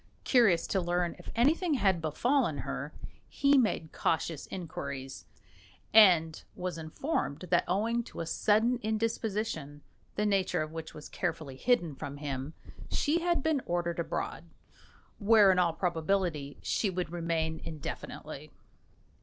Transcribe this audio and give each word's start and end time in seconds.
Curious 0.23 0.65
to 0.65 0.81
learn 0.81 1.15
if 1.19 1.29
anything 1.35 1.75
had 1.75 2.01
befallen 2.01 2.57
her, 2.65 2.91
he 3.29 3.55
made 3.55 3.91
cautious 3.91 4.47
inquiries, 4.47 5.25
and 5.93 6.41
was 6.55 6.79
informed 6.79 7.41
that 7.51 7.63
owing 7.67 8.01
to 8.05 8.19
a 8.19 8.25
sudden 8.25 8.79
indisposition 8.81 9.83
the 10.15 10.25
nature 10.25 10.63
of 10.63 10.71
which 10.71 10.95
was 10.95 11.07
carefully 11.07 11.55
hidden 11.55 11.93
from 11.93 12.17
him 12.17 12.55
she 12.89 13.19
had 13.19 13.43
been 13.43 13.61
ordered 13.67 13.99
abroad, 13.99 14.45
where, 15.19 15.51
in 15.51 15.59
all 15.59 15.73
probability, 15.73 16.57
she 16.63 16.89
would 16.89 17.11
remain 17.11 17.61
indefinitely. 17.63 18.51